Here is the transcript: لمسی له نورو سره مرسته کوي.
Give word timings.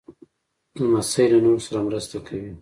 لمسی 0.81 1.25
له 1.31 1.37
نورو 1.45 1.65
سره 1.67 1.79
مرسته 1.87 2.17
کوي. 2.27 2.51